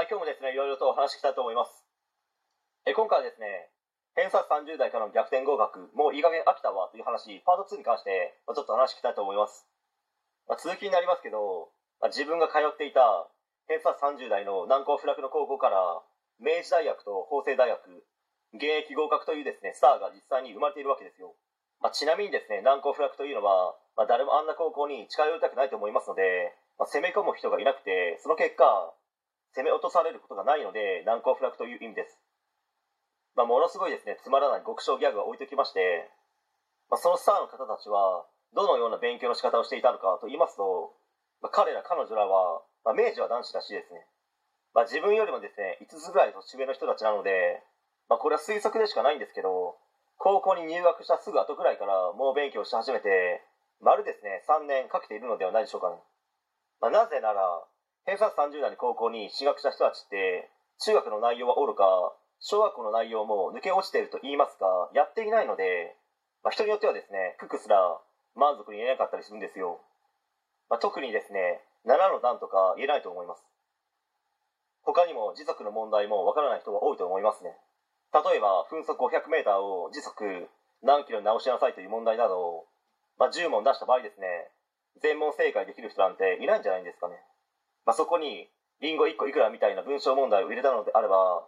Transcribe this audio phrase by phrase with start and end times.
[0.00, 1.84] はい、今日もですね、いろいろとお話ししたいと思います。
[2.88, 3.68] え今回はですね、
[4.16, 9.68] 偏差30代からの逆転合格、もういい加減飽きたわという話、パート2に関して、ま、ちょっと話聞きたいと思います。
[10.48, 11.68] まあ、続きになりますけど、
[12.00, 13.28] まあ、自分が通っていた
[13.68, 16.00] 偏差30代の難攻不落の高校から、
[16.40, 17.84] 明治大学と法政大学、
[18.56, 21.36] 現役合格というですね、スターが実際に生まれているわけですよ。
[21.84, 28.64] まあ、ちなみにですね、難攻不落というのは、まあ、誰もあんな高校に近寄りたくないと思いますので、まあ、攻め込む人がいなくて、その結果、
[29.56, 32.18] 攻め落とされることがないので、難攻不落という意味です。
[33.36, 36.10] まあ、ものすごいですね、つまらない極小ギャグを置いておきまして、
[36.90, 40.94] まあ、そのスターの方たちは、どのような勉強の仕方をしていたのかと言いますと、
[41.40, 44.06] まあ、彼ら彼女らは、まあ、明治は男子らしいですね。
[44.74, 47.62] まあ、自分よりもですね、5つぐらい年上の人たちなので、
[48.08, 49.78] まあ、これは推測でしかないんですけど、
[50.18, 53.40] 高校に入学したすぐ後くらいから猛勉強し始めて、
[53.80, 55.96] 丸ですね、3年かけているのではないでしょうかね。
[56.80, 57.64] まあ、なぜなら、
[58.06, 60.50] 偏差30代の高校に進学した人たちって、
[60.80, 61.84] 中学の内容はおろか、
[62.40, 65.96] 小学校の内容も抜け落ちていると言いますか、やっていないので、
[66.42, 68.00] まあ、人によってはですね、ククすら
[68.34, 69.80] 満足に言えなかったりするんですよ。
[70.70, 73.44] まあ、特にですね、7の段とか言えないと思います。
[74.82, 77.52] 他にも時速の問題もわからない人が多いと思いますね。
[78.12, 80.48] 例えば、分速 500m を時速
[80.82, 82.64] 何キロに直しなさいという問題など、
[83.18, 84.50] まあ、10問出した場合ですね、
[85.02, 87.20] 全問正解できる人なんていないんじゃないんですかね。
[87.90, 88.46] まあ、そこに、
[88.78, 91.42] リンゴ1個いくらみたいな文章問題を入れたのであれば、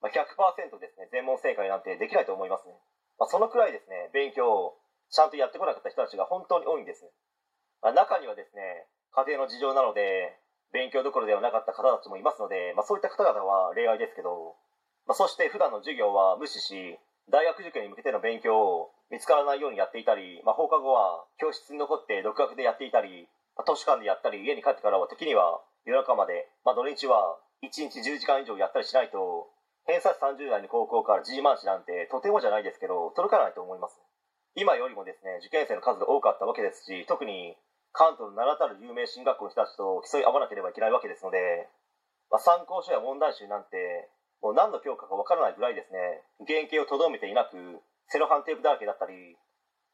[0.00, 2.72] まあ、100%ですね、全問正解なんてできないと思いますね。
[3.20, 4.80] まあ、そのくらいですね、勉強を
[5.12, 7.04] ちゃんとやってこなかった人たちが本当に多いんです。
[7.84, 10.40] まあ、中にはですね、家庭の事情なので、
[10.72, 14.56] 勉強どころではなかった方たちもいますので、まあ、そういった方々は例外ですけど、
[15.04, 16.96] まあ、そして普段の授業は無視し、
[17.28, 23.28] 大学受験に向けての勉強を見つからないようにやっていたり、まあ、放課後は教室に残って独学でやっていたり、
[23.64, 29.48] 図書館でやったり、家に帰ってからは時には夜中まで、まあ、土日は1日10時間以上やったりしないと、
[29.86, 33.96] 偏差値30代の高校から G マンシなんてとてもじゃないですけど、届かないと思います。
[34.56, 37.56] 今よりもですね、受験生の数が多かったわけですし、特に
[37.92, 41.68] 関東の名だたる有名進学校の人たちと競い合わなければいけないわけですので、
[42.30, 44.10] まあ、参考書や問題集なんて、
[44.42, 47.56] もう何の教科かわからないぐらいですね、原型をとどめていなく、
[48.08, 49.38] セロハンテープだらけだったり、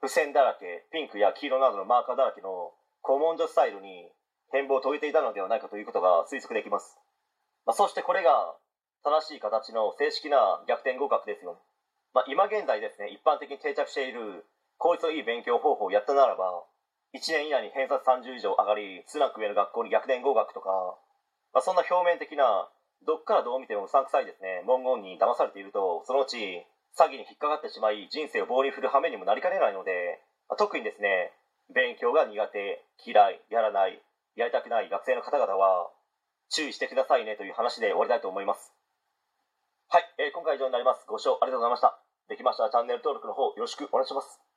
[0.01, 4.09] 付箋だらけ、ピンクや黄色などのマーカーだらけの古文書スタイルに
[4.51, 6.97] 変貌を遂げていたのではないかということが推測できます。
[7.67, 8.55] まあ、そしてこれが
[9.03, 11.59] 正しい形の正式な逆転合格ですよ。
[12.15, 14.47] まあ、今現在ですね、一般的に定着している
[14.79, 16.65] 効率のいい勉強方法をやったならば、
[17.15, 20.71] 1年以内に偏差30以上上がり、スナック上の学校に逆転合格とか、
[21.53, 22.69] まあ、そんな表面的な、
[23.05, 26.39] どっからどう見てもうさんくさいですね、文言に騙されていると、そのうち
[26.97, 31.33] 詐欺に引っかかってしまい、人生を棒に振る羽目にもなりかねないので、まあ、特にですね、
[31.75, 34.03] 勉強が苦手、嫌い、やらない、
[34.37, 35.91] やりたくない学生の方々は、
[36.51, 38.73] 注意してくださいねという話で終わりたいと思います。
[39.89, 41.05] はい、えー今回以上になります。
[41.07, 41.99] ご視聴ありがとうございました。
[42.29, 44.52] できましたらチャンネル登録の方よろしくお願いします。